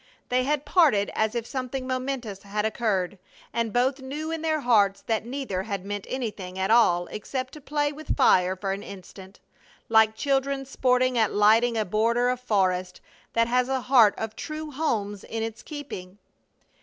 [0.29, 3.19] They had parted as if something momentous had occurred,
[3.53, 7.61] and both knew in their hearts that neither had meant anything at all except to
[7.61, 9.39] play with fire for an instant,
[9.89, 12.99] like children sporting at lighting a border of forest
[13.33, 16.17] that has a heart of true homes in its keeping.